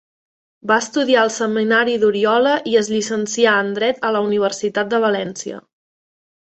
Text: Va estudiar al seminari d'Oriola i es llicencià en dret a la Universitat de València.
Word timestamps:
Va 0.69 0.77
estudiar 0.83 1.19
al 1.25 1.31
seminari 1.35 1.93
d'Oriola 2.05 2.55
i 2.73 2.75
es 2.81 2.91
llicencià 2.95 3.55
en 3.67 3.73
dret 3.79 4.03
a 4.11 4.15
la 4.17 4.27
Universitat 4.31 4.93
de 4.97 5.07
València. 5.09 5.65